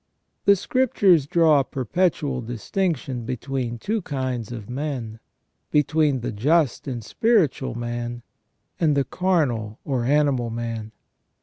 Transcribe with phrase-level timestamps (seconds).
[0.45, 5.19] The Scriptures draw a perpetual distinction between two kinds of men,
[5.69, 8.23] between the just and spiritual man
[8.79, 10.91] and the carnal or animal man.